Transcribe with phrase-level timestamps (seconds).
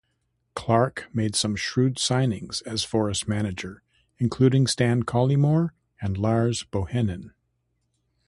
[0.55, 3.83] Clark made some shrewd signings as Forest manager,
[4.17, 7.33] including Stan Collymore and Lars Bohinen.